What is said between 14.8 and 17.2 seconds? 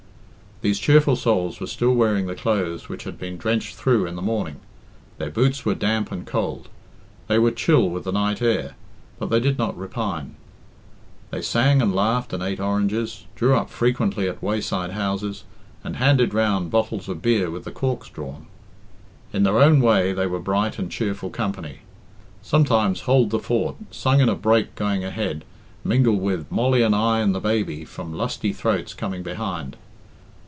houses, and handed round bottles